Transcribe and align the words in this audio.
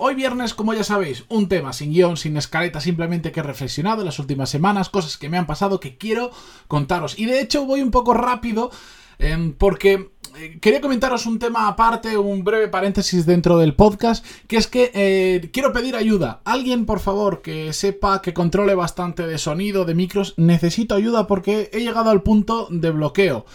Hoy 0.00 0.14
viernes, 0.14 0.54
como 0.54 0.74
ya 0.74 0.84
sabéis, 0.84 1.24
un 1.28 1.48
tema 1.48 1.72
sin 1.72 1.92
guion, 1.92 2.16
sin 2.16 2.36
escaleta, 2.36 2.80
simplemente 2.80 3.32
que 3.32 3.40
he 3.40 3.42
reflexionado 3.42 4.02
en 4.02 4.06
las 4.06 4.20
últimas 4.20 4.48
semanas, 4.48 4.90
cosas 4.90 5.16
que 5.16 5.28
me 5.28 5.38
han 5.38 5.46
pasado 5.46 5.80
que 5.80 5.96
quiero 5.96 6.30
contaros. 6.68 7.18
Y 7.18 7.26
de 7.26 7.40
hecho 7.40 7.66
voy 7.66 7.82
un 7.82 7.90
poco 7.90 8.14
rápido 8.14 8.70
em, 9.18 9.52
porque 9.54 10.10
eh, 10.36 10.58
quería 10.60 10.80
comentaros 10.80 11.26
un 11.26 11.40
tema 11.40 11.66
aparte, 11.66 12.16
un 12.16 12.44
breve 12.44 12.68
paréntesis 12.68 13.26
dentro 13.26 13.58
del 13.58 13.74
podcast, 13.74 14.24
que 14.46 14.56
es 14.56 14.68
que 14.68 14.92
eh, 14.94 15.50
quiero 15.52 15.72
pedir 15.72 15.96
ayuda. 15.96 16.42
Alguien, 16.44 16.86
por 16.86 17.00
favor, 17.00 17.42
que 17.42 17.72
sepa, 17.72 18.22
que 18.22 18.32
controle 18.32 18.76
bastante 18.76 19.26
de 19.26 19.36
sonido, 19.36 19.84
de 19.84 19.96
micros, 19.96 20.34
necesito 20.36 20.94
ayuda 20.94 21.26
porque 21.26 21.70
he 21.72 21.80
llegado 21.80 22.10
al 22.10 22.22
punto 22.22 22.68
de 22.70 22.92
bloqueo. 22.92 23.46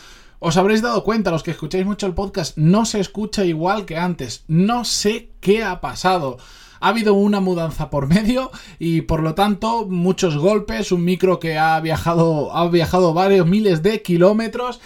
Os 0.46 0.58
habréis 0.58 0.82
dado 0.82 1.06
cuenta, 1.06 1.32
los 1.32 1.42
que 1.42 1.52
escucháis 1.52 1.86
mucho 1.86 2.06
el 2.06 2.16
podcast, 2.16 2.58
no 2.58 2.84
se 2.84 3.00
escucha 3.00 3.46
igual 3.46 3.86
que 3.86 3.96
antes. 3.96 4.44
No 4.50 4.84
sé 4.84 5.30
qué 5.40 5.64
ha 5.64 5.80
pasado. 5.80 6.36
Ha 6.82 6.90
habido 6.90 7.14
una 7.14 7.40
mudanza 7.40 7.90
por 7.90 8.08
medio 8.08 8.52
y 8.78 9.04
por 9.04 9.24
lo 9.24 9.36
tanto 9.36 9.86
muchos 9.88 10.36
golpes, 10.36 10.92
un 10.92 11.06
micro 11.06 11.40
que 11.40 11.58
ha 11.58 11.80
viajado, 11.80 12.54
ha 12.54 12.68
viajado 12.68 13.14
varios 13.14 13.48
miles 13.48 13.84
de 13.84 14.02
kilómetros 14.02 14.82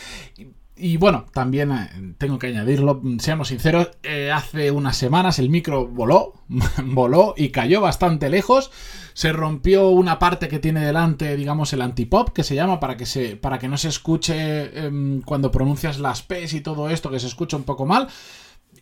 y 0.78 0.98
bueno, 0.98 1.26
también 1.34 1.72
eh, 1.72 2.14
tengo 2.18 2.40
que 2.40 2.48
añadirlo, 2.48 3.02
seamos 3.20 3.50
sinceros, 3.50 3.90
eh, 4.04 4.32
hace 4.32 4.72
unas 4.72 4.98
semanas 4.98 5.40
el 5.40 5.50
micro 5.50 5.88
voló, 5.88 6.34
voló 6.84 7.34
y 7.38 7.50
cayó 7.50 7.82
bastante 7.82 8.30
lejos. 8.30 8.72
Se 9.14 9.34
rompió 9.34 9.90
una 9.90 10.20
parte 10.20 10.48
que 10.48 10.60
tiene 10.60 10.86
delante, 10.86 11.36
digamos, 11.36 11.74
el 11.74 11.82
antipop, 11.82 12.30
que 12.30 12.44
se 12.44 12.54
llama, 12.54 12.80
para 12.80 12.98
que, 12.98 13.08
se, 13.08 13.36
para 13.36 13.58
que 13.58 13.68
no 13.68 13.78
se 13.78 13.88
escuche 13.88 14.86
em, 14.86 15.22
cuando 15.22 15.52
pronuncias 15.52 16.00
las 16.00 16.22
P's 16.22 16.54
y 16.54 16.62
todo 16.62 16.90
esto, 16.90 17.10
que 17.10 17.20
se 17.20 17.28
escucha 17.28 17.58
un 17.58 17.64
poco 17.64 17.86
mal. 17.86 18.08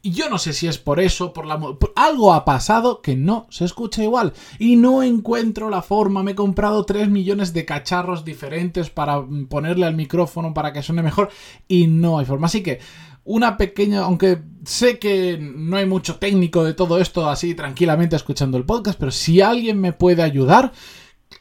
Y 0.06 0.12
yo 0.12 0.30
no 0.30 0.38
sé 0.38 0.54
si 0.54 0.68
es 0.68 0.78
por 0.78 1.00
eso, 1.00 1.34
por 1.34 1.48
la... 1.48 1.60
algo 1.96 2.32
ha 2.32 2.46
pasado 2.46 3.02
que 3.02 3.16
no 3.16 3.48
se 3.50 3.66
escucha 3.66 4.04
igual. 4.04 4.34
Y 4.60 4.76
no 4.76 5.02
encuentro 5.02 5.72
la 5.72 5.82
forma. 5.82 6.22
Me 6.22 6.34
he 6.34 6.36
comprado 6.36 6.86
3 6.86 7.10
millones 7.10 7.54
de 7.54 7.66
cacharros 7.66 8.24
diferentes 8.24 8.92
para 8.92 9.20
mm, 9.20 9.48
ponerle 9.48 9.88
al 9.88 9.96
micrófono 9.96 10.54
para 10.54 10.72
que 10.72 10.84
suene 10.84 11.02
mejor. 11.02 11.30
Y 11.68 11.88
no 11.88 12.20
hay 12.20 12.26
forma. 12.26 12.46
Así 12.46 12.62
que 12.62 12.78
una 13.24 13.58
pequeña, 13.58 14.02
aunque 14.02 14.44
sé 14.64 15.00
que 15.00 15.40
no 15.40 15.78
hay 15.78 15.88
mucho 15.88 16.18
técnico 16.18 16.64
de 16.64 16.76
todo 16.76 17.00
esto 17.00 17.28
así 17.28 17.56
tranquilamente 17.56 18.16
escuchando 18.16 18.60
el 18.60 18.64
podcast, 18.64 19.00
pero 19.00 19.10
si 19.10 19.42
alguien 19.42 19.82
me 19.82 19.92
puede 19.92 20.22
ayudar, 20.22 20.72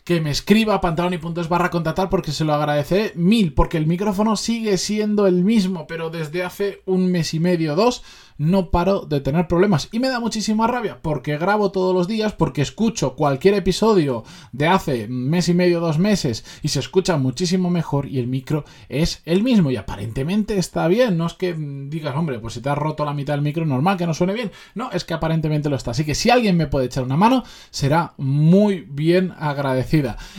que 0.05 0.21
me 0.21 0.31
escriba 0.31 0.75
a 0.75 0.81
puntos 0.83 1.49
barra 1.49 1.71
contratar 1.71 2.11
porque 2.11 2.31
se 2.31 2.45
lo 2.45 2.53
agradeceré 2.53 3.13
mil, 3.17 3.55
porque 3.55 3.79
el 3.79 3.87
micrófono 3.87 4.37
sigue 4.37 4.77
siendo 4.77 5.27
el 5.27 5.45
mismo, 5.45 5.87
pero 5.87 6.11
desde 6.11 6.43
hace 6.43 6.83
un 6.85 7.11
mes 7.11 7.33
y 7.33 7.41
medio, 7.41 7.75
dos, 7.75 8.03
no 8.37 8.71
paro 8.71 9.07
de 9.07 9.21
tener 9.21 9.49
problemas. 9.49 9.89
Y 9.93 9.99
me 9.99 10.09
da 10.09 10.21
muchísima 10.21 10.67
rabia 10.67 10.99
porque 11.01 11.39
grabo 11.39 11.71
todos 11.71 11.95
los 11.95 12.09
días, 12.09 12.33
porque 12.33 12.63
escucho 12.63 13.15
cualquier 13.15 13.55
episodio 13.55 14.25
de 14.53 14.67
hace 14.67 15.09
mes 15.09 15.49
y 15.49 15.55
medio, 15.55 15.81
dos 15.81 15.99
meses, 15.99 16.45
y 16.63 16.69
se 16.69 16.81
escucha 16.81 17.17
muchísimo 17.17 17.71
mejor 17.71 18.07
y 18.07 18.19
el 18.19 18.27
micro 18.27 18.65
es 18.89 19.23
el 19.25 19.43
mismo. 19.43 19.71
Y 19.71 19.77
aparentemente 19.77 20.59
está 20.59 20.89
bien, 20.89 21.17
no 21.17 21.27
es 21.27 21.35
que 21.35 21.55
digas, 21.55 22.15
hombre, 22.17 22.39
pues 22.39 22.55
si 22.55 22.61
te 22.61 22.69
has 22.69 22.79
roto 22.79 23.05
la 23.05 23.15
mitad 23.15 23.35
del 23.35 23.43
micro, 23.43 23.65
normal 23.65 23.97
que 23.97 24.07
no 24.07 24.15
suene 24.15 24.35
bien. 24.35 24.51
No, 24.75 24.91
es 24.91 25.05
que 25.05 25.15
aparentemente 25.15 25.71
lo 25.71 25.77
está. 25.77 25.93
Así 25.93 26.05
que 26.05 26.15
si 26.15 26.31
alguien 26.31 26.57
me 26.57 26.67
puede 26.67 26.87
echar 26.87 27.05
una 27.05 27.17
mano, 27.17 27.45
será 27.71 28.15
muy 28.19 28.87
bien 28.89 29.35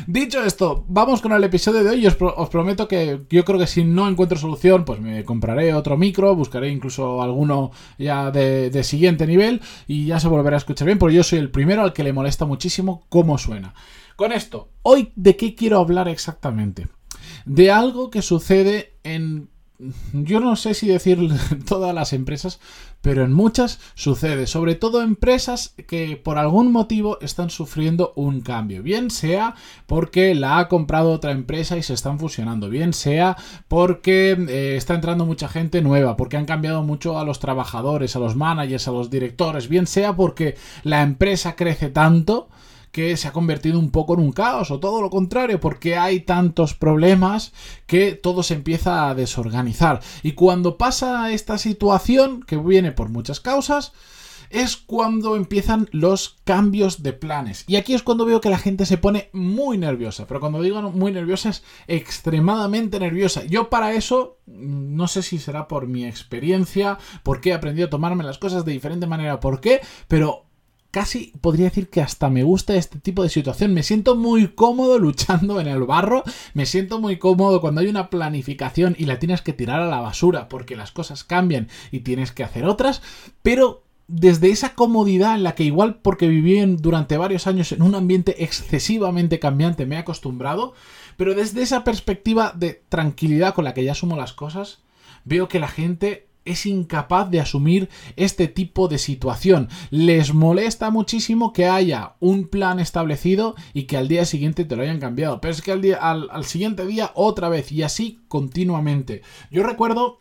Dicho 0.08 0.44
esto, 0.44 0.86
vamos 0.88 1.22
con 1.22 1.32
el 1.32 1.44
episodio 1.44 1.84
de 1.84 1.92
hoy. 1.92 2.08
Os, 2.08 2.18
os 2.20 2.50
prometo 2.50 2.88
que 2.88 3.22
yo 3.30 3.46
creo 3.46 3.60
que 3.60 3.68
si 3.68 3.84
no 3.84 4.08
encuentro 4.08 4.38
solución, 4.38 4.84
pues 4.86 5.00
me 5.00 5.24
compraré 5.24 5.74
otro 5.74 5.98
micro, 5.98 6.36
buscaré 6.36 6.70
incluso 6.70 7.22
alguno 7.22 7.72
ya 7.98 8.32
de, 8.32 8.84
siguiente 8.84 9.26
nivel 9.26 9.62
y 9.88 10.06
ya 10.08 10.20
se 10.20 10.28
volverá 10.28 10.58
a 10.58 10.60
escuchar 10.60 10.88
bien, 10.88 11.00
porque 11.00 11.16
yo 11.16 11.24
soy 11.24 11.40
el 11.40 11.52
primero 11.52 11.82
al 11.82 11.94
que 11.94 12.04
le 12.04 12.14
molesta 12.14 12.46
muchísimo 12.46 13.06
cómo 13.10 13.38
suena. 13.38 13.74
Con 14.16 14.32
esto, 14.32 14.70
hoy 14.82 15.12
de 15.16 15.36
qué 15.36 15.56
quiero 15.56 15.80
hablar 15.80 16.08
exactamente. 16.08 16.88
De 17.46 17.72
algo 17.72 18.10
que 18.10 18.22
sucede 18.22 18.98
en 19.04 19.50
yo 20.14 20.40
no 20.40 20.56
sé 20.56 20.74
si 20.74 20.88
decir 20.88 21.20
todas 21.68 21.94
las 21.94 22.14
empresas, 22.14 22.60
pero 23.02 23.24
en 23.24 23.34
muchas 23.34 23.80
sucede, 23.94 24.48
sobre 24.48 24.76
todo 24.76 25.02
empresas 25.02 25.76
que 25.88 26.18
por 26.18 26.38
algún 26.38 26.72
motivo 26.72 27.20
están 27.22 27.50
sufriendo 27.50 28.14
un 28.16 28.42
cambio, 28.42 28.82
bien 28.82 29.12
sea 29.12 29.56
porque 29.86 30.34
la 30.34 30.60
ha 30.60 30.68
comprado 30.70 31.12
otra 31.12 31.32
empresa 31.32 31.78
y 31.78 31.84
se 31.84 31.94
están 31.94 32.20
fusionando, 32.20 32.70
bien 32.70 32.94
sea 32.94 33.36
porque 33.68 34.32
eh, 34.50 34.76
está 34.78 34.96
entrando 34.96 35.26
mucha 35.26 35.48
gente 35.48 35.82
nueva, 35.82 36.18
porque 36.18 36.38
han 36.38 36.46
cambiado 36.46 36.82
mucho 36.84 37.20
a 37.20 37.26
los 37.26 37.40
trabajadores, 37.40 38.16
a 38.16 38.20
los 38.20 38.36
managers, 38.36 38.88
a 38.88 38.92
los 38.92 39.10
directores, 39.10 39.68
bien 39.68 39.88
sea 39.88 40.16
porque 40.16 40.56
la 40.84 41.02
empresa 41.02 41.56
crece 41.56 41.90
tanto 41.90 42.50
que 42.96 43.18
se 43.18 43.28
ha 43.28 43.34
convertido 43.34 43.78
un 43.78 43.92
poco 43.92 44.14
en 44.14 44.22
un 44.22 44.32
caos 44.32 44.72
o 44.72 44.80
todo 44.80 45.02
lo 45.02 45.10
contrario, 45.10 45.60
porque 45.60 45.98
hay 45.98 46.22
tantos 46.22 46.76
problemas 46.76 47.52
que 47.88 48.14
todo 48.14 48.42
se 48.42 48.54
empieza 48.54 49.10
a 49.10 49.16
desorganizar. 49.16 50.00
Y 50.24 50.32
cuando 50.32 50.78
pasa 50.78 51.34
esta 51.34 51.58
situación, 51.58 52.42
que 52.44 52.56
viene 52.56 52.94
por 52.94 53.10
muchas 53.10 53.42
causas, 53.42 53.92
es 54.50 54.78
cuando 54.78 55.36
empiezan 55.36 55.90
los 55.92 56.38
cambios 56.46 57.04
de 57.04 57.12
planes. 57.12 57.66
Y 57.68 57.76
aquí 57.76 57.94
es 57.94 58.02
cuando 58.02 58.24
veo 58.24 58.40
que 58.40 58.50
la 58.50 58.60
gente 58.60 58.86
se 58.86 58.98
pone 58.98 59.30
muy 59.34 59.78
nerviosa. 59.78 60.26
Pero 60.26 60.40
cuando 60.40 60.62
digo 60.62 60.82
muy 60.84 61.12
nerviosa 61.12 61.50
es 61.50 61.64
extremadamente 61.88 62.98
nerviosa. 62.98 63.44
Yo 63.44 63.70
para 63.70 63.92
eso, 63.92 64.38
no 64.46 65.10
sé 65.10 65.22
si 65.22 65.38
será 65.38 65.68
por 65.68 65.88
mi 65.88 66.06
experiencia, 66.06 66.98
porque 67.24 67.50
he 67.50 67.54
aprendido 67.54 67.88
a 67.88 67.90
tomarme 67.90 68.24
las 68.24 68.38
cosas 68.38 68.64
de 68.64 68.72
diferente 68.72 69.06
manera, 69.06 69.42
por 69.42 69.60
qué, 69.60 69.82
pero 70.08 70.46
casi 70.96 71.34
podría 71.42 71.66
decir 71.66 71.90
que 71.90 72.00
hasta 72.00 72.30
me 72.30 72.44
gusta 72.44 72.74
este 72.76 73.00
tipo 73.00 73.22
de 73.22 73.28
situación. 73.28 73.74
Me 73.74 73.84
siento 73.84 74.16
muy 74.16 74.48
cómodo 74.48 74.98
luchando 74.98 75.60
en 75.60 75.68
el 75.68 75.84
barro, 75.84 76.24
me 76.54 76.66
siento 76.66 77.02
muy 77.02 77.18
cómodo 77.20 77.60
cuando 77.60 77.82
hay 77.82 77.88
una 77.88 78.10
planificación 78.10 78.96
y 78.98 79.04
la 79.04 79.20
tienes 79.20 79.42
que 79.42 79.52
tirar 79.52 79.82
a 79.82 79.88
la 79.88 80.00
basura 80.00 80.48
porque 80.48 80.78
las 80.78 80.94
cosas 80.94 81.26
cambian 81.26 81.68
y 81.92 82.00
tienes 82.00 82.32
que 82.32 82.46
hacer 82.46 82.64
otras, 82.64 83.02
pero 83.42 83.84
desde 84.08 84.52
esa 84.52 84.74
comodidad 84.74 85.36
en 85.36 85.44
la 85.44 85.54
que 85.54 85.66
igual 85.66 85.96
porque 85.96 86.30
viví 86.30 86.64
durante 86.78 87.18
varios 87.18 87.46
años 87.46 87.74
en 87.74 87.82
un 87.82 87.94
ambiente 87.94 88.46
excesivamente 88.46 89.38
cambiante 89.38 89.86
me 89.86 89.96
he 89.96 90.00
acostumbrado, 90.00 90.76
pero 91.18 91.36
desde 91.36 91.62
esa 91.62 91.84
perspectiva 91.84 92.54
de 92.56 92.82
tranquilidad 92.88 93.54
con 93.54 93.66
la 93.66 93.74
que 93.74 93.84
ya 93.84 93.92
asumo 93.92 94.16
las 94.16 94.32
cosas, 94.32 94.80
veo 95.26 95.50
que 95.50 95.60
la 95.60 95.68
gente 95.68 96.25
es 96.46 96.66
incapaz 96.66 97.30
de 97.30 97.42
asumir 97.42 97.90
este 98.16 98.48
tipo 98.48 98.88
de 98.88 98.98
situación. 98.98 99.70
Les 99.90 100.34
molesta 100.34 100.90
muchísimo 100.92 101.52
que 101.52 101.66
haya 101.66 102.16
un 102.20 102.48
plan 102.48 102.80
establecido 102.80 103.56
y 103.74 103.84
que 103.84 103.98
al 103.98 104.08
día 104.08 104.26
siguiente 104.26 104.64
te 104.64 104.76
lo 104.76 104.84
hayan 104.84 105.00
cambiado. 105.00 105.42
Pero 105.42 105.52
es 105.52 105.62
que 105.62 105.72
al, 105.72 105.82
día, 105.82 105.98
al, 105.98 106.46
siguiente 106.46 106.86
día 106.86 107.12
otra 107.16 107.50
vez 107.50 107.72
y 107.72 107.84
así 107.84 108.20
continuamente. 108.28 109.22
Yo 109.52 109.64
recuerdo 109.64 110.20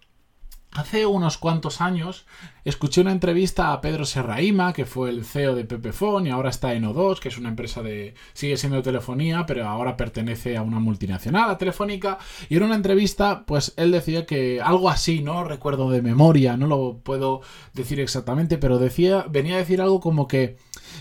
Hace 0.75 1.07
unos 1.07 1.39
cuantos 1.39 1.81
años 1.81 2.27
escuché 2.65 3.01
una 3.01 3.13
entrevista 3.13 3.73
a 3.73 3.81
Pedro 3.81 4.05
Serraima, 4.05 4.73
que 4.73 4.87
fue 4.87 5.11
el 5.11 5.25
CEO 5.25 5.55
de 5.55 5.65
Pepefon 5.65 6.27
y 6.27 6.31
ahora 6.31 6.51
está 6.51 6.75
en 6.75 6.85
O2, 6.85 7.19
que 7.19 7.29
es 7.29 7.38
una 7.38 7.50
empresa 7.50 7.83
de. 7.83 8.15
sigue 8.33 8.56
siendo 8.56 8.83
telefonía, 8.83 9.44
pero 9.47 9.67
ahora 9.67 9.97
pertenece 9.97 10.56
a 10.56 10.62
una 10.62 10.81
multinacional, 10.81 11.50
a 11.50 11.59
Telefónica. 11.59 12.19
Y 12.49 12.56
en 12.56 12.62
una 12.62 12.77
entrevista, 12.77 13.44
pues 13.47 13.75
él 13.77 13.91
decía 13.91 14.27
que 14.27 14.61
algo 14.62 14.88
así, 14.88 15.23
no 15.23 15.44
recuerdo 15.44 15.91
de 15.91 16.03
memoria, 16.03 16.56
no 16.56 16.67
lo 16.67 17.00
puedo 17.03 17.43
decir 17.75 18.00
exactamente, 18.00 18.59
pero 18.59 18.79
decía, 18.79 19.27
venía 19.29 19.56
a 19.56 19.59
decir 19.59 19.81
algo 19.81 20.00
como 20.00 20.27
que, 20.27 20.56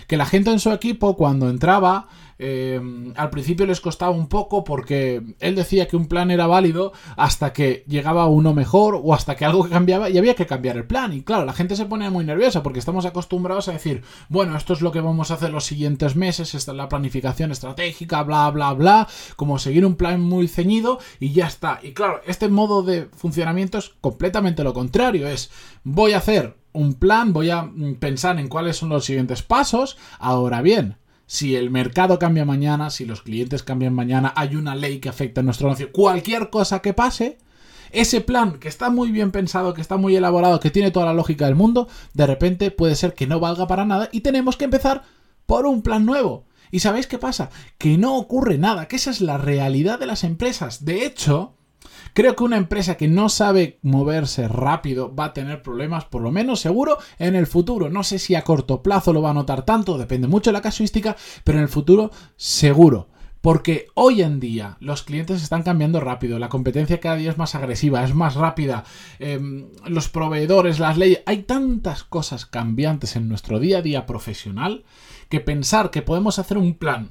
que 0.06 0.16
la 0.16 0.26
gente 0.26 0.50
en 0.50 0.60
su 0.60 0.70
equipo, 0.70 1.16
cuando 1.16 1.48
entraba, 1.48 2.08
eh, 2.38 2.80
al 3.14 3.30
principio 3.30 3.64
les 3.66 3.80
costaba 3.80 4.10
un 4.10 4.28
poco 4.28 4.64
porque 4.64 5.22
él 5.38 5.54
decía 5.54 5.86
que 5.86 5.96
un 5.96 6.08
plan 6.08 6.30
era 6.30 6.46
válido 6.46 6.92
hasta 7.16 7.52
que 7.52 7.84
llegaba 7.86 8.26
uno 8.26 8.52
mejor 8.52 9.00
o 9.02 9.14
hasta 9.14 9.36
que 9.36 9.44
algo 9.44 9.68
cambiaba 9.68 10.10
y 10.10 10.18
había 10.18 10.34
que 10.34 10.46
cambiar 10.46 10.76
el 10.76 10.86
plan. 10.86 11.12
Y 11.12 11.22
claro, 11.22 11.44
la 11.44 11.52
gente 11.54 11.76
se 11.76 11.86
pone 11.86 12.10
muy 12.10 12.24
nerviosa 12.24 12.62
porque 12.62 12.78
estamos 12.78 13.06
acostumbrados 13.06 13.68
a 13.68 13.72
decir, 13.72 14.02
bueno, 14.28 14.56
esto 14.56 14.72
es 14.72 14.80
lo 14.80 14.92
que 14.92 15.00
vamos 15.00 15.30
a 15.30 15.34
hacer 15.34 15.50
los 15.50 15.64
siguientes 15.64 16.16
meses, 16.16 16.54
esta 16.54 16.72
es 16.72 16.76
la 16.76 16.88
planificación 16.88 17.52
estratégica, 17.52 18.22
bla, 18.22 18.50
bla, 18.50 18.72
bla, 18.72 19.08
como 19.36 19.58
seguir 19.58 19.86
un 19.86 19.96
plan 19.96 20.20
muy 20.20 20.48
ceñido 20.48 20.98
y 21.20 21.32
ya 21.32 21.46
está. 21.46 21.80
Y 21.82 21.92
claro, 21.92 22.20
este 22.26 22.48
modo 22.48 22.82
de 22.82 23.08
funcionamiento 23.16 23.78
es 23.78 23.92
completamente 24.00 24.64
lo 24.64 24.74
contrario, 24.74 25.26
es 25.26 25.50
voy 25.82 26.12
a 26.12 26.18
hacer 26.18 26.56
un 26.72 26.94
plan, 26.94 27.32
voy 27.32 27.50
a 27.50 27.62
mm, 27.62 27.94
pensar 27.94 28.38
en 28.38 28.48
cuáles 28.48 28.76
son 28.76 28.90
los 28.90 29.04
siguientes 29.04 29.42
pasos. 29.42 29.96
Ahora 30.18 30.60
bien, 30.60 30.96
si 31.26 31.56
el 31.56 31.70
mercado 31.70 32.18
cambia 32.18 32.44
mañana, 32.44 32.90
si 32.90 33.06
los 33.06 33.22
clientes 33.22 33.62
cambian 33.62 33.94
mañana, 33.94 34.32
hay 34.36 34.56
una 34.56 34.74
ley 34.74 34.98
que 34.98 35.08
afecta 35.08 35.40
a 35.40 35.44
nuestro 35.44 35.68
negocio, 35.68 35.92
cualquier 35.92 36.50
cosa 36.50 36.80
que 36.80 36.92
pase, 36.92 37.38
ese 37.90 38.20
plan 38.20 38.58
que 38.58 38.68
está 38.68 38.90
muy 38.90 39.10
bien 39.10 39.30
pensado, 39.30 39.74
que 39.74 39.80
está 39.80 39.96
muy 39.96 40.16
elaborado, 40.16 40.60
que 40.60 40.70
tiene 40.70 40.90
toda 40.90 41.06
la 41.06 41.14
lógica 41.14 41.46
del 41.46 41.54
mundo, 41.54 41.88
de 42.12 42.26
repente 42.26 42.70
puede 42.70 42.96
ser 42.96 43.14
que 43.14 43.26
no 43.26 43.40
valga 43.40 43.66
para 43.66 43.84
nada 43.84 44.08
y 44.12 44.20
tenemos 44.20 44.56
que 44.56 44.64
empezar 44.64 45.02
por 45.46 45.66
un 45.66 45.82
plan 45.82 46.04
nuevo. 46.04 46.46
¿Y 46.70 46.80
sabéis 46.80 47.06
qué 47.06 47.18
pasa? 47.18 47.50
Que 47.78 47.98
no 47.98 48.16
ocurre 48.16 48.58
nada, 48.58 48.88
que 48.88 48.96
esa 48.96 49.10
es 49.10 49.20
la 49.20 49.38
realidad 49.38 49.98
de 49.98 50.06
las 50.06 50.24
empresas. 50.24 50.84
De 50.84 51.04
hecho, 51.04 51.54
Creo 52.14 52.36
que 52.36 52.44
una 52.44 52.56
empresa 52.56 52.96
que 52.96 53.08
no 53.08 53.28
sabe 53.28 53.80
moverse 53.82 54.46
rápido 54.46 55.12
va 55.12 55.26
a 55.26 55.32
tener 55.32 55.62
problemas, 55.62 56.04
por 56.04 56.22
lo 56.22 56.30
menos 56.30 56.60
seguro, 56.60 56.98
en 57.18 57.34
el 57.34 57.48
futuro. 57.48 57.90
No 57.90 58.04
sé 58.04 58.20
si 58.20 58.36
a 58.36 58.42
corto 58.42 58.84
plazo 58.84 59.12
lo 59.12 59.20
va 59.20 59.30
a 59.30 59.34
notar 59.34 59.64
tanto, 59.64 59.98
depende 59.98 60.28
mucho 60.28 60.50
de 60.50 60.52
la 60.52 60.62
casuística, 60.62 61.16
pero 61.42 61.58
en 61.58 61.64
el 61.64 61.68
futuro 61.68 62.12
seguro. 62.36 63.08
Porque 63.44 63.88
hoy 63.92 64.22
en 64.22 64.40
día 64.40 64.78
los 64.80 65.02
clientes 65.02 65.42
están 65.42 65.64
cambiando 65.64 66.00
rápido, 66.00 66.38
la 66.38 66.48
competencia 66.48 66.98
cada 66.98 67.16
día 67.16 67.30
es 67.30 67.36
más 67.36 67.54
agresiva, 67.54 68.02
es 68.02 68.14
más 68.14 68.36
rápida, 68.36 68.84
em, 69.18 69.66
los 69.86 70.08
proveedores, 70.08 70.78
las 70.78 70.96
leyes, 70.96 71.20
hay 71.26 71.42
tantas 71.42 72.04
cosas 72.04 72.46
cambiantes 72.46 73.16
en 73.16 73.28
nuestro 73.28 73.58
día 73.58 73.80
a 73.80 73.82
día 73.82 74.06
profesional 74.06 74.84
que 75.28 75.40
pensar 75.40 75.90
que 75.90 76.00
podemos 76.00 76.38
hacer 76.38 76.56
un 76.56 76.72
plan 76.72 77.10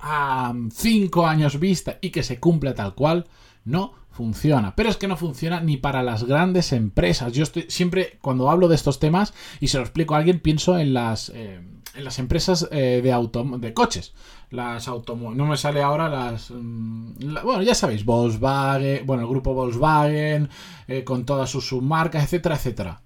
a 0.00 0.54
cinco 0.72 1.28
años 1.28 1.60
vista 1.60 1.98
y 2.00 2.10
que 2.10 2.24
se 2.24 2.40
cumpla 2.40 2.74
tal 2.74 2.96
cual, 2.96 3.28
no 3.64 3.94
funciona. 4.10 4.74
Pero 4.74 4.88
es 4.88 4.96
que 4.96 5.06
no 5.06 5.16
funciona 5.16 5.60
ni 5.60 5.76
para 5.76 6.02
las 6.02 6.24
grandes 6.24 6.72
empresas. 6.72 7.32
Yo 7.32 7.44
estoy 7.44 7.66
siempre, 7.68 8.18
cuando 8.22 8.50
hablo 8.50 8.66
de 8.66 8.74
estos 8.74 8.98
temas 8.98 9.34
y 9.60 9.68
se 9.68 9.78
lo 9.78 9.84
explico 9.84 10.16
a 10.16 10.18
alguien, 10.18 10.40
pienso 10.40 10.76
en 10.78 10.94
las, 10.94 11.30
eh, 11.32 11.60
en 11.94 12.04
las 12.04 12.18
empresas 12.18 12.68
eh, 12.70 13.00
de, 13.02 13.12
auto, 13.12 13.44
de 13.58 13.74
coches. 13.74 14.12
Las 14.50 14.88
automóviles. 14.88 15.38
No 15.38 15.46
me 15.46 15.56
sale 15.56 15.82
ahora 15.82 16.08
las. 16.08 16.50
Mm, 16.50 17.34
bueno, 17.42 17.62
ya 17.62 17.74
sabéis, 17.74 18.04
Volkswagen, 18.04 19.06
bueno, 19.06 19.22
el 19.22 19.28
grupo 19.28 19.54
Volkswagen, 19.54 20.48
eh, 20.88 21.04
con 21.04 21.24
todas 21.24 21.50
sus 21.50 21.66
submarcas, 21.66 22.24
etcétera, 22.24 22.56
etcétera. 22.56 23.00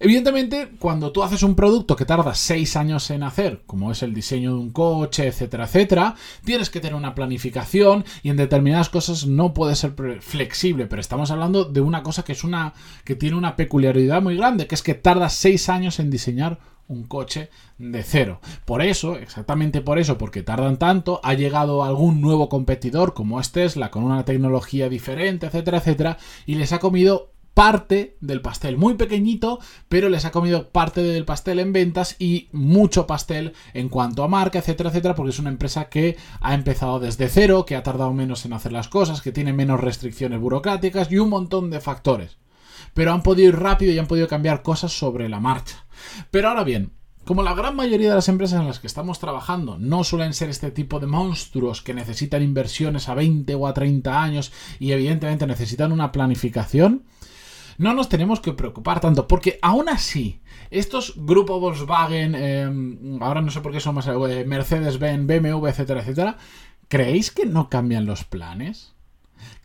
Evidentemente, 0.00 0.70
cuando 0.78 1.10
tú 1.10 1.24
haces 1.24 1.42
un 1.42 1.56
producto 1.56 1.96
que 1.96 2.04
tarda 2.04 2.32
6 2.32 2.76
años 2.76 3.10
en 3.10 3.24
hacer, 3.24 3.62
como 3.66 3.90
es 3.90 4.04
el 4.04 4.14
diseño 4.14 4.52
de 4.52 4.58
un 4.58 4.70
coche, 4.70 5.26
etcétera, 5.26 5.64
etcétera, 5.64 6.14
tienes 6.44 6.70
que 6.70 6.78
tener 6.78 6.94
una 6.94 7.16
planificación 7.16 8.04
y 8.22 8.30
en 8.30 8.36
determinadas 8.36 8.90
cosas 8.90 9.26
no 9.26 9.52
puede 9.54 9.74
ser 9.74 9.94
flexible, 10.20 10.86
pero 10.86 11.00
estamos 11.00 11.32
hablando 11.32 11.64
de 11.64 11.80
una 11.80 12.04
cosa 12.04 12.22
que 12.22 12.30
es 12.30 12.44
una 12.44 12.74
que 13.02 13.16
tiene 13.16 13.36
una 13.36 13.56
peculiaridad 13.56 14.22
muy 14.22 14.36
grande, 14.36 14.68
que 14.68 14.76
es 14.76 14.82
que 14.84 14.94
tarda 14.94 15.28
6 15.28 15.68
años 15.68 15.98
en 15.98 16.10
diseñar 16.10 16.60
un 16.88 17.04
coche 17.04 17.50
de 17.78 18.02
cero. 18.02 18.40
Por 18.64 18.82
eso, 18.82 19.16
exactamente 19.16 19.80
por 19.80 19.98
eso, 19.98 20.18
porque 20.18 20.42
tardan 20.42 20.78
tanto, 20.78 21.20
ha 21.22 21.34
llegado 21.34 21.84
algún 21.84 22.20
nuevo 22.20 22.48
competidor 22.48 23.14
como 23.14 23.40
es 23.40 23.52
Tesla 23.52 23.90
con 23.90 24.04
una 24.04 24.24
tecnología 24.24 24.88
diferente, 24.88 25.46
etcétera, 25.46 25.78
etcétera, 25.78 26.18
y 26.46 26.56
les 26.56 26.72
ha 26.72 26.78
comido 26.78 27.30
parte 27.58 28.16
del 28.20 28.40
pastel, 28.40 28.76
muy 28.76 28.94
pequeñito, 28.94 29.58
pero 29.88 30.08
les 30.08 30.24
ha 30.24 30.30
comido 30.30 30.68
parte 30.68 31.02
del 31.02 31.24
pastel 31.24 31.58
en 31.58 31.72
ventas 31.72 32.14
y 32.20 32.48
mucho 32.52 33.08
pastel 33.08 33.52
en 33.74 33.88
cuanto 33.88 34.22
a 34.22 34.28
marca, 34.28 34.60
etcétera, 34.60 34.90
etcétera, 34.90 35.16
porque 35.16 35.30
es 35.30 35.40
una 35.40 35.50
empresa 35.50 35.88
que 35.88 36.16
ha 36.40 36.54
empezado 36.54 37.00
desde 37.00 37.28
cero, 37.28 37.64
que 37.66 37.74
ha 37.74 37.82
tardado 37.82 38.12
menos 38.12 38.44
en 38.44 38.52
hacer 38.52 38.70
las 38.70 38.86
cosas, 38.86 39.22
que 39.22 39.32
tiene 39.32 39.52
menos 39.52 39.80
restricciones 39.80 40.38
burocráticas 40.38 41.10
y 41.10 41.18
un 41.18 41.30
montón 41.30 41.68
de 41.70 41.80
factores. 41.80 42.38
Pero 42.94 43.12
han 43.12 43.22
podido 43.22 43.48
ir 43.48 43.56
rápido 43.56 43.92
y 43.92 43.98
han 43.98 44.06
podido 44.06 44.28
cambiar 44.28 44.62
cosas 44.62 44.92
sobre 44.92 45.28
la 45.28 45.40
marcha. 45.40 45.86
Pero 46.30 46.48
ahora 46.48 46.64
bien, 46.64 46.92
como 47.28 47.42
la 47.42 47.54
gran 47.54 47.76
mayoría 47.76 48.08
de 48.08 48.14
las 48.14 48.30
empresas 48.30 48.58
en 48.58 48.66
las 48.66 48.78
que 48.78 48.86
estamos 48.86 49.18
trabajando 49.18 49.76
no 49.78 50.02
suelen 50.02 50.32
ser 50.32 50.48
este 50.48 50.70
tipo 50.70 50.98
de 50.98 51.06
monstruos 51.06 51.82
que 51.82 51.92
necesitan 51.92 52.42
inversiones 52.42 53.10
a 53.10 53.14
20 53.14 53.54
o 53.54 53.66
a 53.66 53.74
30 53.74 54.22
años 54.22 54.50
y 54.78 54.92
evidentemente 54.92 55.46
necesitan 55.46 55.92
una 55.92 56.10
planificación, 56.10 57.04
no 57.76 57.92
nos 57.92 58.08
tenemos 58.08 58.40
que 58.40 58.54
preocupar 58.54 59.00
tanto, 59.00 59.28
porque 59.28 59.58
aún 59.60 59.90
así, 59.90 60.40
estos 60.70 61.14
grupos 61.16 61.60
Volkswagen, 61.60 62.34
em, 62.34 63.22
ahora 63.22 63.42
no 63.42 63.50
sé 63.50 63.60
por 63.60 63.72
qué 63.72 63.80
son 63.80 63.96
más 63.96 64.06
eh, 64.06 64.44
Mercedes-Benz, 64.46 65.26
BMW, 65.26 65.66
etcétera, 65.68 66.00
etcétera, 66.00 66.38
¿creéis 66.88 67.30
que 67.30 67.44
no 67.44 67.68
cambian 67.68 68.06
los 68.06 68.24
planes? 68.24 68.94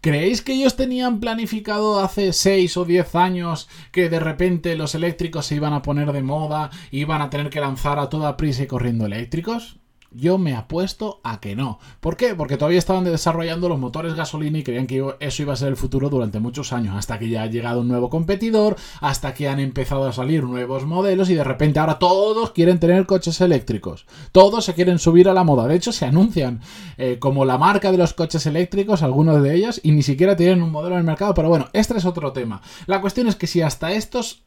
¿Creéis 0.02 0.42
que 0.42 0.54
ellos 0.54 0.76
tenían 0.76 1.20
planificado 1.20 2.00
hace 2.00 2.34
6 2.34 2.78
o 2.78 2.86
10 2.86 3.16
años 3.16 3.70
que 3.92 4.10
de 4.10 4.20
repente 4.20 4.76
los 4.76 4.96
eléctricos 4.96 5.46
se 5.46 5.56
iban 5.56 5.74
a 5.74 5.82
poner 5.82 6.12
de 6.12 6.24
moda 6.24 6.72
y 6.92 7.00
iban 7.00 7.22
a 7.22 7.30
tener 7.30 7.50
que 7.50 7.62
lanzar 7.62 8.00
a 8.00 8.10
toda 8.10 8.38
prisa 8.38 8.64
y 8.64 8.68
corriendo 8.68 9.06
eléctricos? 9.06 9.83
Yo 10.16 10.38
me 10.38 10.56
apuesto 10.56 11.20
a 11.24 11.40
que 11.40 11.56
no. 11.56 11.80
¿Por 12.00 12.18
qué? 12.18 12.36
Porque 12.36 12.58
todavía 12.58 12.80
estaban 12.80 13.04
desarrollando 13.04 13.70
los 13.70 13.80
motores 13.80 14.14
gasolina 14.14 14.60
y 14.60 14.64
creían 14.64 14.88
que 14.88 15.04
eso 15.20 15.42
iba 15.42 15.54
a 15.54 15.58
ser 15.58 15.70
el 15.70 15.78
futuro 15.78 16.10
durante 16.10 16.40
muchos 16.40 16.72
años, 16.74 16.96
hasta 16.96 17.18
que 17.20 17.30
ya 17.30 17.44
ha 17.44 17.48
llegado 17.48 17.82
un 17.82 17.88
nuevo 17.88 18.10
competidor, 18.10 18.76
hasta 19.02 19.34
que 19.34 19.48
han 19.48 19.60
empezado 19.60 20.08
a 20.08 20.14
salir 20.14 20.44
nuevos 20.44 20.86
modelos 20.86 21.30
y 21.30 21.36
de 21.36 21.44
repente 21.44 21.80
ahora 21.80 22.00
todos 22.00 22.52
quieren 22.52 22.80
tener 22.80 23.06
coches 23.06 23.42
eléctricos. 23.42 24.06
Todos 24.32 24.66
se 24.66 24.74
quieren 24.74 25.00
subir 25.00 25.30
a 25.30 25.34
la 25.34 25.44
moda. 25.44 25.68
De 25.68 25.76
hecho, 25.76 25.92
se 25.92 26.06
anuncian 26.06 26.62
eh, 26.98 27.18
como 27.20 27.46
la 27.46 27.58
marca 27.58 27.92
de 27.92 27.98
los 27.98 28.14
coches 28.14 28.46
eléctricos, 28.46 29.02
algunos 29.02 29.42
de 29.42 29.56
ellos, 29.56 29.82
y 29.84 29.92
ni 29.92 30.04
siquiera 30.04 30.36
tienen 30.36 30.62
un 30.62 30.72
modelo 30.72 30.96
en 30.96 31.00
el 31.00 31.06
mercado. 31.06 31.34
Pero 31.34 31.50
bueno, 31.50 31.70
este 31.74 31.98
es 31.98 32.06
otro 32.06 32.34
tema. 32.34 32.62
La 32.86 33.02
cuestión 33.02 33.28
es 33.28 33.36
que 33.36 33.48
si 33.48 33.62
hasta 33.62 33.92
estos 33.92 34.44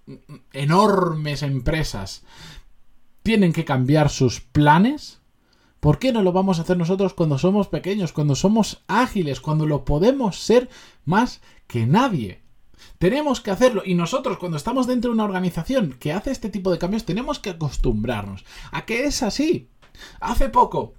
enormes 0.52 1.42
empresas 1.42 2.22
tienen 3.22 3.52
que 3.52 3.64
cambiar 3.64 4.08
sus 4.08 4.40
planes, 4.40 5.18
¿Por 5.86 6.00
qué 6.00 6.10
no 6.10 6.22
lo 6.22 6.32
vamos 6.32 6.58
a 6.58 6.62
hacer 6.62 6.76
nosotros 6.76 7.14
cuando 7.14 7.38
somos 7.38 7.68
pequeños, 7.68 8.12
cuando 8.12 8.34
somos 8.34 8.82
ágiles, 8.88 9.40
cuando 9.40 9.66
lo 9.66 9.84
podemos 9.84 10.40
ser 10.40 10.68
más 11.04 11.40
que 11.68 11.86
nadie? 11.86 12.40
Tenemos 12.98 13.40
que 13.40 13.52
hacerlo 13.52 13.82
y 13.86 13.94
nosotros 13.94 14.38
cuando 14.38 14.56
estamos 14.56 14.88
dentro 14.88 15.10
de 15.10 15.14
una 15.14 15.22
organización 15.22 15.94
que 16.00 16.12
hace 16.12 16.32
este 16.32 16.48
tipo 16.48 16.72
de 16.72 16.78
cambios 16.78 17.04
tenemos 17.04 17.38
que 17.38 17.50
acostumbrarnos 17.50 18.44
a 18.72 18.84
que 18.84 19.04
es 19.04 19.22
así. 19.22 19.68
Hace 20.18 20.48
poco 20.48 20.94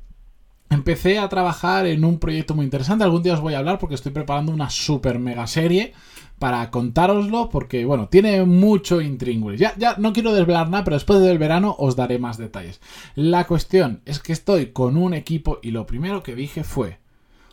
empecé 0.69 1.19
a 1.19 1.27
trabajar 1.27 1.85
en 1.85 2.05
un 2.05 2.17
proyecto 2.17 2.55
muy 2.55 2.63
interesante, 2.63 3.03
algún 3.03 3.23
día 3.23 3.33
os 3.33 3.41
voy 3.41 3.55
a 3.55 3.59
hablar 3.59 3.79
porque 3.79 3.95
estoy 3.95 4.13
preparando 4.13 4.53
una 4.53 4.69
super 4.69 5.19
mega 5.19 5.47
serie 5.47 5.95
para 6.39 6.69
contároslo 6.69 7.49
porque, 7.49 7.85
bueno, 7.85 8.09
tiene 8.09 8.45
mucho 8.45 9.01
intríngulis. 9.01 9.59
Ya, 9.59 9.73
ya 9.77 9.95
no 9.97 10.13
quiero 10.13 10.33
desvelar 10.33 10.69
nada, 10.69 10.83
pero 10.83 10.95
después 10.95 11.19
del 11.21 11.39
verano 11.39 11.75
os 11.79 11.95
daré 11.95 12.19
más 12.19 12.37
detalles. 12.37 12.79
La 13.15 13.47
cuestión 13.47 14.01
es 14.05 14.19
que 14.19 14.33
estoy 14.33 14.67
con 14.67 14.97
un 14.97 15.13
equipo 15.13 15.59
y 15.61 15.71
lo 15.71 15.85
primero 15.85 16.23
que 16.23 16.35
dije 16.35 16.63
fue, 16.63 16.99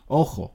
ojo, 0.07 0.55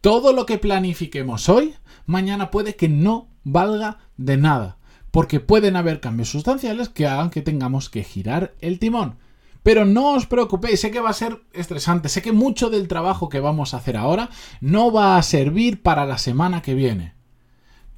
todo 0.00 0.32
lo 0.32 0.46
que 0.46 0.58
planifiquemos 0.58 1.48
hoy, 1.48 1.74
mañana 2.06 2.50
puede 2.50 2.76
que 2.76 2.88
no 2.88 3.28
valga 3.44 3.98
de 4.16 4.36
nada, 4.36 4.78
porque 5.10 5.40
pueden 5.40 5.76
haber 5.76 6.00
cambios 6.00 6.30
sustanciales 6.30 6.88
que 6.88 7.06
hagan 7.06 7.30
que 7.30 7.42
tengamos 7.42 7.90
que 7.90 8.04
girar 8.04 8.54
el 8.60 8.78
timón. 8.78 9.18
Pero 9.62 9.84
no 9.84 10.14
os 10.14 10.26
preocupéis, 10.26 10.80
sé 10.80 10.90
que 10.90 11.00
va 11.00 11.10
a 11.10 11.14
ser 11.14 11.42
estresante, 11.52 12.08
sé 12.08 12.22
que 12.22 12.32
mucho 12.32 12.70
del 12.70 12.88
trabajo 12.88 13.28
que 13.28 13.40
vamos 13.40 13.74
a 13.74 13.78
hacer 13.78 13.96
ahora 13.96 14.30
no 14.60 14.92
va 14.92 15.16
a 15.16 15.22
servir 15.22 15.82
para 15.82 16.06
la 16.06 16.16
semana 16.16 16.62
que 16.62 16.74
viene. 16.74 17.17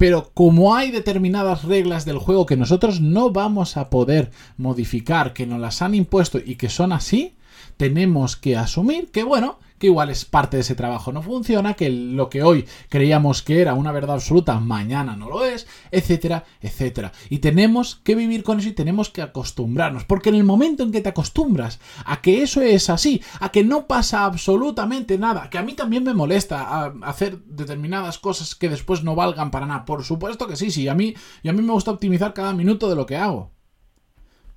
Pero 0.01 0.31
como 0.33 0.73
hay 0.73 0.89
determinadas 0.89 1.63
reglas 1.63 2.05
del 2.05 2.17
juego 2.17 2.47
que 2.47 2.57
nosotros 2.57 3.01
no 3.01 3.29
vamos 3.29 3.77
a 3.77 3.91
poder 3.91 4.31
modificar, 4.57 5.31
que 5.31 5.45
nos 5.45 5.59
las 5.59 5.83
han 5.83 5.93
impuesto 5.93 6.39
y 6.43 6.55
que 6.55 6.69
son 6.69 6.91
así, 6.91 7.35
tenemos 7.77 8.35
que 8.35 8.57
asumir 8.57 9.11
que, 9.11 9.21
bueno, 9.21 9.59
que 9.81 9.87
igual 9.87 10.11
es 10.11 10.25
parte 10.25 10.57
de 10.57 10.61
ese 10.61 10.75
trabajo 10.75 11.11
no 11.11 11.23
funciona, 11.23 11.73
que 11.73 11.89
lo 11.89 12.29
que 12.29 12.43
hoy 12.43 12.67
creíamos 12.87 13.41
que 13.41 13.61
era 13.61 13.73
una 13.73 13.91
verdad 13.91 14.17
absoluta, 14.17 14.59
mañana 14.59 15.15
no 15.15 15.27
lo 15.27 15.43
es, 15.43 15.65
etcétera, 15.89 16.45
etcétera. 16.61 17.11
Y 17.31 17.39
tenemos 17.39 17.95
que 17.95 18.13
vivir 18.13 18.43
con 18.43 18.59
eso 18.59 18.69
y 18.69 18.73
tenemos 18.73 19.09
que 19.09 19.23
acostumbrarnos, 19.23 20.05
porque 20.05 20.29
en 20.29 20.35
el 20.35 20.43
momento 20.43 20.83
en 20.83 20.91
que 20.91 21.01
te 21.01 21.09
acostumbras 21.09 21.79
a 22.05 22.21
que 22.21 22.43
eso 22.43 22.61
es 22.61 22.91
así, 22.91 23.23
a 23.39 23.49
que 23.49 23.63
no 23.63 23.87
pasa 23.87 24.23
absolutamente 24.23 25.17
nada, 25.17 25.49
que 25.49 25.57
a 25.57 25.63
mí 25.63 25.73
también 25.73 26.03
me 26.03 26.13
molesta 26.13 26.93
hacer 27.01 27.39
determinadas 27.45 28.19
cosas 28.19 28.53
que 28.53 28.69
después 28.69 29.03
no 29.03 29.15
valgan 29.15 29.49
para 29.49 29.65
nada, 29.65 29.83
por 29.83 30.03
supuesto 30.03 30.45
que 30.47 30.57
sí, 30.57 30.69
sí, 30.69 30.87
a 30.87 30.93
mí, 30.93 31.15
y 31.41 31.49
a 31.49 31.53
mí 31.53 31.63
me 31.63 31.73
gusta 31.73 31.89
optimizar 31.89 32.35
cada 32.35 32.53
minuto 32.53 32.87
de 32.87 32.95
lo 32.95 33.07
que 33.07 33.17
hago. 33.17 33.51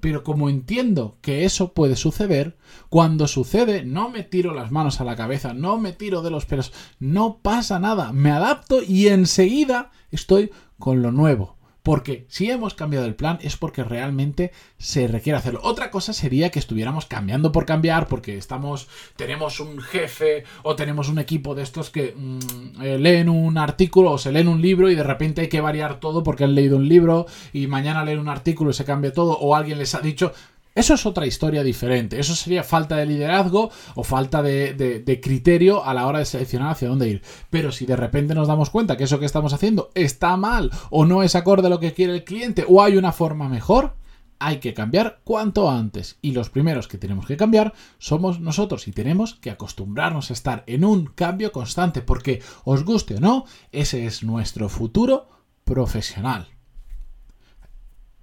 Pero 0.05 0.23
como 0.23 0.51
entiendo 0.51 1.17
que 1.23 1.47
eso 1.47 1.73
puede 1.73 1.97
suceder, 1.97 2.59
cuando 2.91 3.27
sucede 3.27 3.87
no 3.87 4.11
me 4.11 4.23
tiro 4.23 4.53
las 4.53 4.71
manos 4.71 5.01
a 5.01 5.05
la 5.05 5.17
cabeza, 5.17 5.55
no 5.55 5.79
me 5.79 5.95
tiro 5.95 6.21
de 6.21 6.31
los 6.31 6.45
pelos, 6.45 6.75
no 6.99 7.39
pasa 7.39 7.79
nada, 7.79 8.13
me 8.13 8.31
adapto 8.31 8.83
y 8.83 9.09
enseguida 9.09 9.93
estoy 10.11 10.51
con 10.79 11.01
lo 11.01 11.11
nuevo. 11.11 11.57
Porque 11.85 12.25
si 12.31 12.51
hemos 12.51 12.73
cambiado 12.73 13.05
el 13.05 13.15
plan 13.15 13.39
es 13.43 13.59
porque 13.59 13.85
realmente 13.85 14.53
se 14.79 15.07
requiere 15.07 15.39
hacerlo. 15.39 15.61
Otra 15.63 15.91
cosa 15.91 16.15
sería 16.15 16.49
que 16.49 16.59
estuviéramos 16.59 17.05
cambiando 17.05 17.53
por 17.53 17.67
cambiar 17.67 18.09
porque 18.09 18.39
estamos 18.39 18.89
tenemos 19.17 19.61
un 19.61 19.79
jefe 19.83 20.45
o 20.63 20.77
tenemos 20.77 21.11
un 21.11 21.19
equipo 21.19 21.55
de 21.55 21.63
estos 21.63 21.91
que 21.91 22.15
mm, 22.17 22.83
eh, 22.83 22.99
leen 22.99 23.29
un 23.29 23.59
artículo 23.59 24.13
o 24.13 24.19
se 24.19 24.33
leen 24.33 24.49
un 24.49 24.63
libro 24.63 24.89
y 24.89 24.95
de 24.95 25.03
repente 25.03 25.43
hay 25.43 25.49
que 25.49 25.61
variar 25.61 26.01
todo 26.01 26.23
porque 26.23 26.45
han 26.45 26.55
leído 26.55 26.79
un 26.79 26.89
libro 26.89 27.27
y 27.53 27.67
mañana 27.67 28.03
leen 28.03 28.19
un 28.19 28.31
artículo 28.31 28.71
y 28.71 28.75
se 28.75 28.87
cambia 28.87 29.13
todo 29.13 29.39
o 29.39 29.55
alguien 29.55 29.77
les 29.77 29.95
ha 29.95 30.01
dicho 30.01 30.33
eso 30.75 30.95
es 30.95 31.07
otra 31.07 31.27
historia 31.27 31.63
diferente. 31.63 32.19
Eso 32.19 32.35
sería 32.35 32.65
falta 32.65 32.97
de 32.97 33.07
liderazgo 33.07 33.71
o 33.95 34.03
falta 34.03 34.43
de, 34.43 35.21
criterio 35.23 35.85
a 35.85 35.95
la 35.95 36.07
hora 36.07 36.19
de 36.19 36.25
seleccionar 36.25 36.73
hacia 36.73 36.89
dónde 36.89 37.09
ir. 37.09 37.23
Pero 37.49 37.71
si 37.71 37.87
de 37.87 37.97
repente 37.97 38.35
nos 38.35 38.49
damos 38.49 38.71
cuenta 38.71 38.97
que 38.97 39.05
eso 39.05 39.21
que 39.21 39.27
estamos 39.27 39.53
haciendo 39.53 39.91
está 39.95 40.37
mal 40.37 40.73
o 40.91 41.05
no 41.05 41.23
es 41.23 41.37
acorde 41.37 41.69
a 41.69 41.71
lo 41.71 41.79
que 41.79 41.93
quiere 41.93 42.15
el 42.15 42.25
cliente 42.25 42.65
o 42.69 42.83
hay 42.83 42.97
una 42.97 43.13
forma 43.13 43.49
mejor, 43.49 43.95
hay 44.41 44.59
que 44.59 44.75
cambiar 44.75 45.21
cuanto 45.23 45.71
antes. 45.71 46.19
Y 46.23 46.33
los 46.33 46.51
primeros 46.51 46.89
que 46.89 46.99
tenemos 46.99 47.27
que 47.27 47.37
cambiar 47.37 47.73
somos 47.99 48.41
nosotros 48.41 48.89
y 48.89 48.93
tenemos 48.93 49.35
que 49.35 49.51
acostumbrarnos 49.51 50.31
a 50.31 50.33
estar 50.33 50.65
en 50.67 50.85
un 50.85 51.07
cambio 51.07 51.53
constante 51.53 52.03
porque, 52.03 52.43
os 52.65 52.85
guste 52.85 53.17
o 53.17 53.21
no, 53.21 53.45
ese 53.71 54.07
es 54.07 54.25
nuestro 54.25 54.69
futuro 54.69 55.29
profesional. 55.63 56.49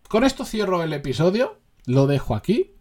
Con 0.09 0.25
esto 0.25 0.43
cierro 0.43 0.83
el 0.83 0.91
episodio 0.91 1.60
lo 1.85 2.07
dejo 2.07 2.35
aquí. 2.35 2.71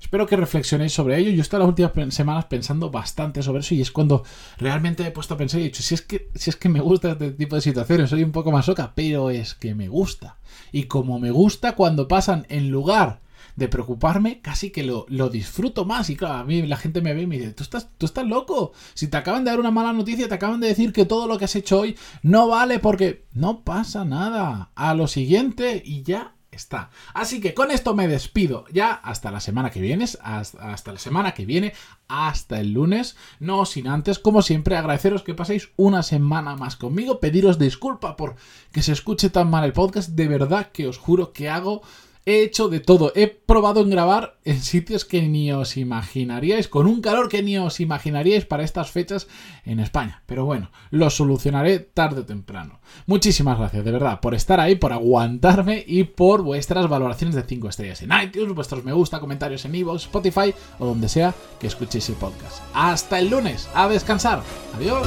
Espero 0.00 0.26
que 0.26 0.36
reflexionéis 0.36 0.92
sobre 0.92 1.18
ello. 1.18 1.30
Yo 1.30 1.38
he 1.38 1.40
estado 1.42 1.62
las 1.62 1.68
últimas 1.68 2.14
semanas 2.14 2.46
pensando 2.46 2.90
bastante 2.90 3.42
sobre 3.42 3.60
eso 3.60 3.74
y 3.74 3.82
es 3.82 3.90
cuando 3.90 4.24
realmente 4.56 5.06
he 5.06 5.10
puesto 5.10 5.34
a 5.34 5.36
pensar 5.36 5.60
y 5.60 5.64
he 5.64 5.66
dicho, 5.66 5.82
si 5.82 5.94
es 5.94 6.02
que, 6.02 6.30
si 6.34 6.50
es 6.50 6.56
que 6.56 6.70
me 6.70 6.80
gusta 6.80 7.12
este 7.12 7.32
tipo 7.32 7.54
de 7.54 7.62
situaciones, 7.62 8.10
soy 8.10 8.22
un 8.22 8.32
poco 8.32 8.50
más 8.50 8.64
soca, 8.64 8.92
pero 8.94 9.30
es 9.30 9.54
que 9.54 9.74
me 9.74 9.88
gusta. 9.88 10.38
Y 10.72 10.84
como 10.84 11.18
me 11.18 11.30
gusta 11.30 11.74
cuando 11.74 12.08
pasan 12.08 12.46
en 12.48 12.70
lugar 12.70 13.20
de 13.56 13.68
preocuparme, 13.68 14.40
casi 14.40 14.70
que 14.70 14.82
lo, 14.82 15.06
disfruto 15.28 15.84
más. 15.84 16.08
Y 16.08 16.16
claro, 16.16 16.34
a 16.36 16.44
mí 16.44 16.62
la 16.62 16.76
gente 16.76 17.02
me 17.02 17.12
ve 17.12 17.22
y 17.22 17.26
me 17.26 17.38
dice, 17.38 17.52
¿Tú 17.52 17.62
estás, 17.62 17.90
tú 17.98 18.06
estás 18.06 18.26
loco. 18.26 18.72
Si 18.94 19.08
te 19.08 19.18
acaban 19.18 19.44
de 19.44 19.50
dar 19.50 19.60
una 19.60 19.70
mala 19.70 19.92
noticia, 19.92 20.28
te 20.28 20.34
acaban 20.34 20.60
de 20.60 20.68
decir 20.68 20.92
que 20.92 21.04
todo 21.04 21.26
lo 21.26 21.36
que 21.36 21.44
has 21.44 21.56
hecho 21.56 21.80
hoy 21.80 21.96
no 22.22 22.48
vale 22.48 22.78
porque 22.78 23.26
no 23.32 23.62
pasa 23.64 24.04
nada. 24.04 24.70
A 24.74 24.94
lo 24.94 25.08
siguiente 25.08 25.82
y 25.84 26.02
ya 26.02 26.36
está. 26.50 26.90
Así 27.14 27.40
que 27.40 27.54
con 27.54 27.70
esto 27.70 27.94
me 27.94 28.08
despido. 28.08 28.64
Ya 28.72 28.92
hasta 28.92 29.30
la 29.30 29.40
semana 29.40 29.70
que 29.70 29.80
viene, 29.80 30.06
hasta, 30.22 30.92
la 30.92 30.98
semana 30.98 31.32
que 31.32 31.46
viene, 31.46 31.72
hasta 32.08 32.60
el 32.60 32.72
lunes, 32.72 33.16
no 33.38 33.64
sin 33.64 33.88
antes, 33.88 34.18
como 34.18 34.42
siempre, 34.42 34.76
agradeceros 34.76 35.22
que 35.22 35.34
paséis 35.34 35.70
una 35.76 36.02
semana 36.02 36.56
más 36.56 36.76
conmigo, 36.76 37.20
pediros 37.20 37.58
disculpa 37.58 38.16
por 38.16 38.36
que 38.72 38.82
se 38.82 38.92
escuche 38.92 39.30
tan 39.30 39.50
mal 39.50 39.64
el 39.64 39.72
podcast, 39.72 40.10
de 40.10 40.28
verdad 40.28 40.70
que 40.72 40.86
os 40.86 40.98
juro 40.98 41.32
que 41.32 41.48
hago 41.48 41.82
He 42.30 42.44
hecho 42.44 42.68
de 42.68 42.78
todo. 42.78 43.10
He 43.16 43.26
probado 43.26 43.80
en 43.80 43.90
grabar 43.90 44.38
en 44.44 44.62
sitios 44.62 45.04
que 45.04 45.20
ni 45.22 45.50
os 45.50 45.76
imaginaríais, 45.76 46.68
con 46.68 46.86
un 46.86 47.00
calor 47.00 47.28
que 47.28 47.42
ni 47.42 47.58
os 47.58 47.80
imaginaríais 47.80 48.44
para 48.44 48.62
estas 48.62 48.92
fechas 48.92 49.26
en 49.64 49.80
España. 49.80 50.22
Pero 50.26 50.44
bueno, 50.44 50.70
lo 50.90 51.10
solucionaré 51.10 51.80
tarde 51.80 52.20
o 52.20 52.24
temprano. 52.24 52.78
Muchísimas 53.06 53.58
gracias, 53.58 53.84
de 53.84 53.90
verdad, 53.90 54.20
por 54.20 54.36
estar 54.36 54.60
ahí, 54.60 54.76
por 54.76 54.92
aguantarme 54.92 55.82
y 55.84 56.04
por 56.04 56.42
vuestras 56.42 56.88
valoraciones 56.88 57.34
de 57.34 57.42
5 57.42 57.68
estrellas 57.68 58.02
en 58.02 58.12
iTunes, 58.12 58.54
vuestros 58.54 58.84
me 58.84 58.92
gusta, 58.92 59.18
comentarios 59.18 59.64
en 59.64 59.74
iVoox, 59.74 60.02
Spotify 60.02 60.54
o 60.78 60.86
donde 60.86 61.08
sea 61.08 61.34
que 61.58 61.66
escuchéis 61.66 62.10
el 62.10 62.14
podcast. 62.14 62.62
Hasta 62.74 63.18
el 63.18 63.28
lunes, 63.28 63.68
a 63.74 63.88
descansar. 63.88 64.40
Adiós. 64.76 65.04